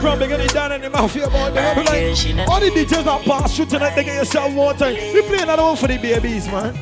[0.00, 1.50] crumb, we got it down in the mafia boy.
[1.52, 4.94] They gonna like, all the details that pass through tonight, they get yourself time.
[5.14, 6.74] We playing another one for the babies, man.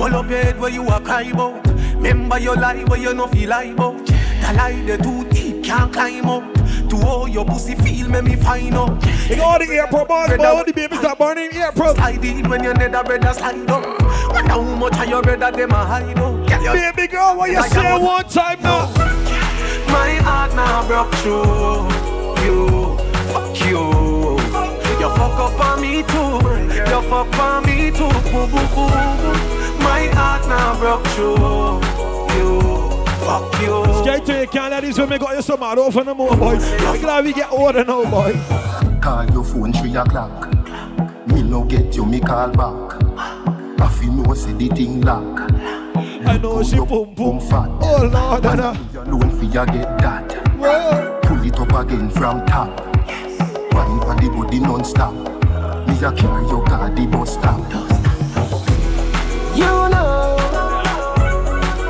[0.00, 1.66] Hold up your head where you are cry about.
[1.96, 4.06] Remember your lie where you no feel lie about.
[4.06, 6.54] The lie they too deep can't climb up.
[6.88, 9.04] To all your pussy feel make me find out.
[9.28, 11.96] You got all the boys, but all the babies that burning airport.
[11.96, 13.84] Slide in when your nether brother slide up.
[14.32, 16.46] Wonder how much of your brother them a hide up.
[16.72, 18.86] Baby girl, what you say one time now?
[19.92, 21.90] My heart now broke through
[22.46, 22.96] you.
[23.34, 24.40] Fuck you.
[24.98, 26.40] You fuck up on me too.
[26.88, 28.08] You fuck on me too.
[28.32, 29.60] Boo, boo, boo.
[29.80, 31.80] My heart now broke through
[32.36, 32.60] you.
[33.24, 34.02] Fuck you.
[34.02, 36.56] Straight to you, can't let these women got you some out for no more, boy.
[36.56, 38.32] I'm glad we get older now, boy.
[39.00, 40.48] Call your phone three o'clock.
[41.28, 43.02] Me no get you, me call back.
[43.80, 45.40] I feel no say the thing lock.
[46.26, 47.68] I know she boom boom fat.
[47.82, 48.88] Oh Lord, Man, Anna.
[48.92, 50.32] you alone fi ya get that.
[50.58, 51.18] Whoa.
[51.22, 52.68] Pull it up again from top.
[53.72, 55.14] Wine for the body non-stop.
[55.88, 57.89] Me a carry your car the bus stop.
[59.54, 60.36] You know,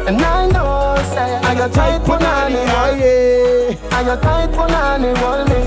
[0.07, 3.97] and I know, say I got tight for nanny, yeah.
[3.97, 5.61] I got tight for nanny, want me.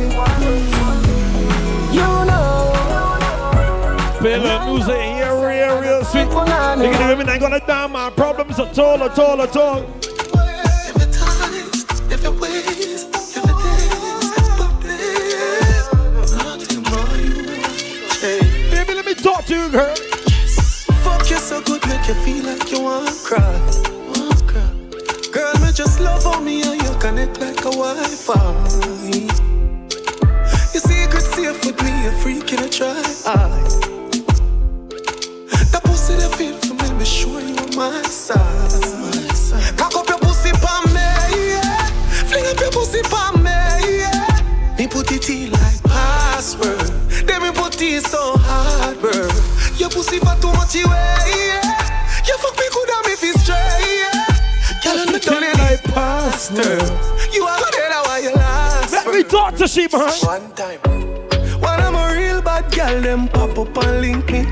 [1.94, 2.74] You know,
[4.22, 6.28] the music here, real, real sweet.
[6.28, 9.86] Nigga, the women ain't gonna down my problems at all, at all, at all.
[12.10, 13.94] if your ways, if your days,
[14.58, 17.34] but please, nothing more you.
[18.20, 18.40] Hey,
[18.72, 20.13] baby, let me talk to you, girl.
[22.14, 23.60] You feel like you wanna cry.
[25.32, 28.54] Girl, me just love on me and you connect like a Wi-Fi.
[30.74, 32.94] Your secret safe with me, a freak in a try.
[35.72, 38.93] That pussy that feel for me, be sure you on my side.
[56.50, 56.76] Pastor.
[57.32, 58.92] You are good at why you last.
[58.92, 60.12] Let me talk to she, man.
[60.24, 60.80] One time.
[61.62, 64.46] When I'm a real bad girl, them pop up and link me.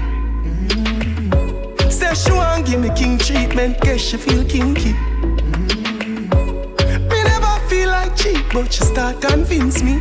[0.48, 1.92] Mm.
[1.92, 4.94] Say she want give me king treatment, guess she feel kinky.
[4.94, 6.30] Mm.
[7.10, 10.00] Me never feel like cheap, but she start convince me.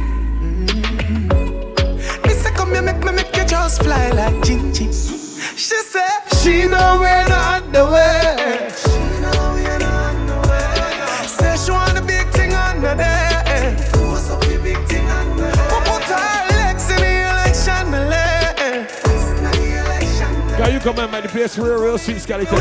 [2.25, 4.89] Me say come here, make me make you just fly like Gingy.
[5.57, 6.09] She say
[6.43, 8.90] she know we're not the way.
[20.81, 22.59] You come and make the place real, real sweet, skeleton.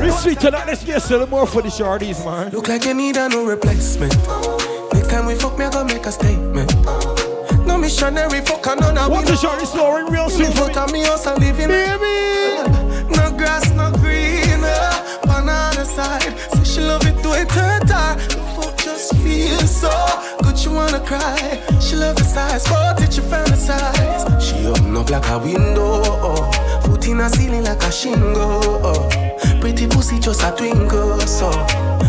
[0.00, 2.50] Real sweet tonight, let's get a little more for the shorties, man.
[2.50, 4.16] Look like you need a no replacement.
[4.92, 6.74] Next time we fuck, me I gonna make a statement.
[7.66, 9.10] No missionary fuck, I know now.
[9.10, 10.54] Watch the shorty snoring real sweet me.
[10.54, 11.68] Fuck me house and living.
[11.68, 12.70] Baby,
[13.16, 14.60] no grass, no green.
[15.22, 17.77] Banana side, say she love it to it
[19.08, 19.90] just feels so
[20.42, 21.62] good, she wanna cry.
[21.80, 24.40] She love the size, but it she fantasize.
[24.40, 26.82] She open up like a window, oh.
[26.82, 28.84] foot in a ceiling like a shingle.
[28.84, 29.08] Oh.
[29.60, 31.50] Pretty pussy just a twinkle, so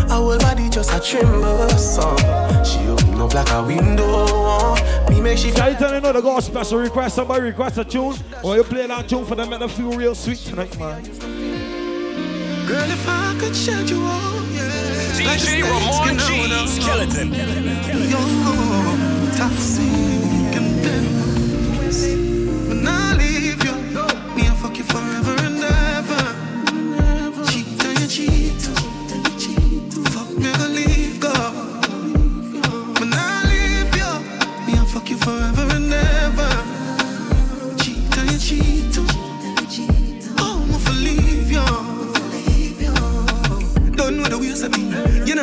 [0.10, 2.16] whole body just a tremble, so
[2.64, 4.06] she open up like a window.
[4.08, 5.06] Oh.
[5.10, 7.16] Me make she Can you tell you know the go special request?
[7.16, 10.16] Somebody request a tune, or you play that tune for them, make them feel real
[10.16, 11.04] sweet tonight, man.
[12.68, 14.29] Girl, if I could shed you all.
[14.29, 14.29] Like
[15.20, 16.42] DJ the Ramon snakes, G.
[16.42, 17.34] you know, Skeleton.
[18.10, 20.00] You're toxic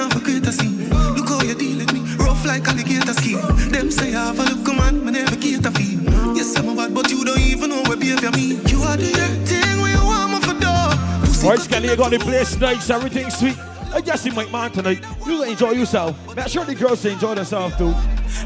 [0.08, 0.12] me.
[0.12, 0.88] You know, for create a scene.
[1.16, 2.00] Look how you deal with me.
[2.16, 3.40] Rough like alligator skin.
[3.70, 5.04] Them say I have a look, man.
[5.04, 6.00] Me never cater for you.
[6.34, 8.58] Yes, I'm a bad, but you don't even know what behavior me.
[8.66, 9.12] You are the
[9.44, 10.94] thing where you want me for door.
[11.42, 13.56] Boys, can you got the place nice, everything sweet.
[13.92, 15.00] I guess you make man tonight.
[15.26, 16.36] You gonna enjoy yourself.
[16.36, 17.94] Make sure the girls enjoy themselves too.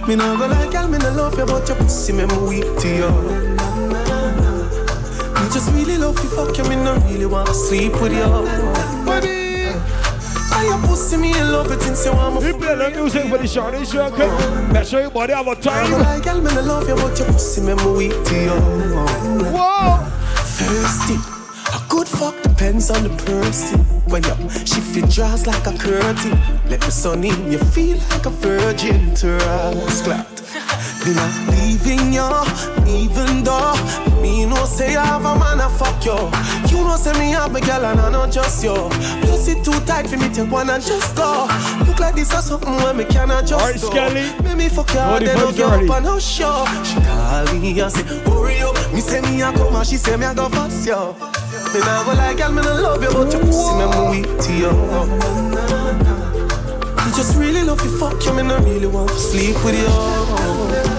[0.07, 2.89] Me no go like girl, me no love you, but your pussy me weak to
[2.89, 3.11] you.
[5.35, 9.00] Me just really love you, fuck you, me no really want to sleep with you.
[10.61, 12.49] I your pussy me in love it since you want me.
[12.49, 13.47] You play the music for the
[13.95, 14.73] you okay?
[14.73, 15.91] Make sure your body have a time.
[15.93, 18.61] Like girl, me no love you, but your pussy me weak to you.
[19.57, 20.05] Whoa.
[20.59, 21.17] Thirsty.
[21.73, 23.81] A good fuck depends on the person.
[24.11, 26.33] When you shift your jaws like a curtain,
[26.69, 30.03] let the sun in, you feel like a virgin to us.
[30.03, 30.39] Glad.
[31.07, 32.29] Me not leaving you,
[32.87, 33.75] even though
[34.21, 36.13] me no say I have a man a fuck you.
[36.69, 38.75] You know say me have my girl and I not just you.
[39.23, 41.49] Plus it too tight for me take one and just go.
[41.87, 43.81] Look like this or something where me cannot just Alright.
[43.81, 44.43] Skelly.
[44.45, 46.53] Make me fuck you, then you you up and hush you.
[46.85, 48.77] She call me and say, hurry up.
[48.93, 50.97] Me say me a come and she say me a go fast you.
[51.73, 54.41] Me nah go like girl, me no love you, but your pussy me me weak
[54.43, 54.73] to you.
[57.07, 60.89] Me just really love you, fuck you, me no really want to sleep with you.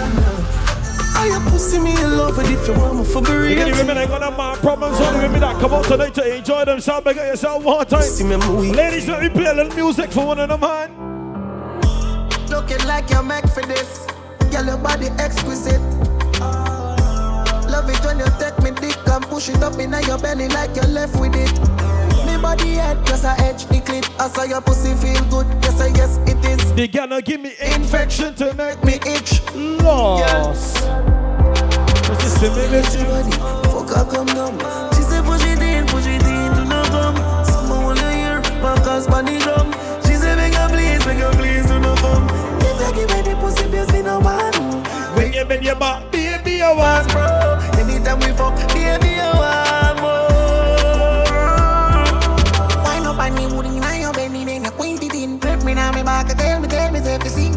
[1.62, 3.72] I your pussy me in love with if you want me for You be can
[3.78, 6.66] women ain't gonna have my problems on the women that come out tonight to enjoy
[6.66, 7.06] themselves.
[7.06, 8.02] Make yourself one time.
[8.72, 10.90] Ladies, let me play a little music for one of them, man.
[12.50, 14.08] Looking like you're meant for this.
[14.52, 15.80] Girl, your body exquisite.
[17.70, 20.76] Love it when you take me dick and push it up in your belly like
[20.76, 21.52] you're left with it.
[22.26, 24.06] Me body head just a edge the clip.
[24.20, 25.46] I saw your pussy feel good.
[25.62, 26.74] Yes, I yes it is.
[26.74, 29.42] They gonna give me infection to make me itch.
[29.54, 31.01] Lost.
[32.44, 32.86] It it.
[42.66, 44.54] If I give her the pussy, please me no one.
[45.16, 47.60] When you bend your back, baby, I want bro.
[47.80, 51.26] Anytime we fuck, baby, I want more.
[52.84, 55.38] Wine up on me, wood in your belly, then you quint it in.
[55.38, 57.51] Grip me now, me back, tell me, tell me, if you sink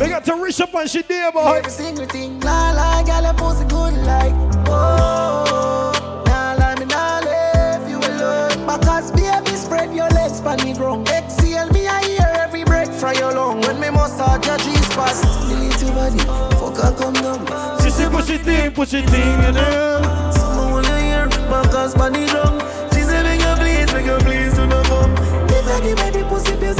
[0.00, 1.58] We got to reach up and she there, boy.
[1.58, 4.32] Every single thing, la la, girl, your pussy good like.
[4.68, 8.78] Oh, nah, la, me nah leave you alone.
[8.78, 11.08] Because baby, spread your legs pan the ground.
[11.08, 13.60] Exhale me, I hear every breath from your lung.
[13.62, 15.18] When me massage your G-spot,
[15.48, 16.18] delete your body,
[16.58, 17.80] fuck her come down.
[17.82, 20.30] She say push it in, push it in, you know.
[20.32, 22.60] Someone wanna hear Marcus pan the drum.
[22.94, 25.12] She say make her please, make her please do not come.
[25.50, 26.77] If I give her the pussy, please me no man.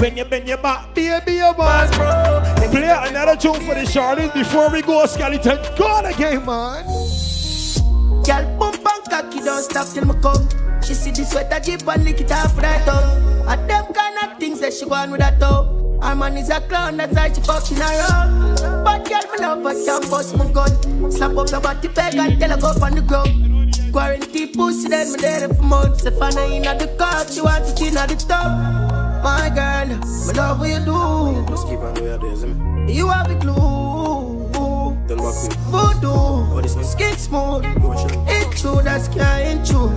[0.00, 2.70] When you bend your back, baby, I want bro.
[2.70, 5.58] Play another tune for the shorties before we go skeleton.
[5.76, 6.86] Go again, man.
[8.24, 10.48] Girl, bump and cocky, don't stop till me come.
[10.82, 13.04] She see the sweater jeep and lick it off right up.
[13.46, 15.98] And them kind of things that she go on with that though.
[16.00, 18.56] Our man is a clown, that's why she fucking around.
[18.82, 21.12] But girl, me love her, can't bust my gun.
[21.12, 23.92] Slap up your body peg and tell her go up on the ground.
[23.92, 26.06] Quarantine pussy, then me there for months.
[26.06, 28.89] If I ain't at the car, she want to clean at the top.
[29.22, 31.46] My girl, me love what you do.
[31.48, 32.92] Just keep on doing this, me.
[32.94, 34.50] You have the glue.
[35.06, 37.64] Don't walk with Voodoo, skin smooth.
[38.28, 39.90] It true, that's skin true.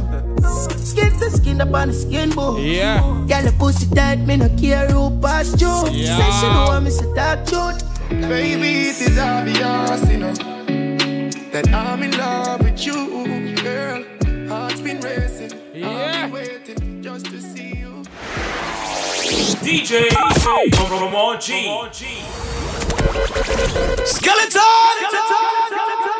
[0.77, 2.61] Skin to skin up on the skin bone.
[2.61, 2.99] Yeah.
[3.27, 5.67] Girl, the pussy tight, me no care who pass you.
[5.91, 6.17] Yeah.
[6.17, 7.15] Say she know I'm Mr.
[7.15, 7.83] Dark Truth.
[8.09, 10.33] Baby, it is obvious, you know,
[11.51, 14.03] that I'm in love with you, girl.
[14.49, 16.27] Heart's been racing, Yeah.
[19.63, 20.11] DJ
[20.91, 21.71] Ramon G.
[24.03, 26.12] Skeleton!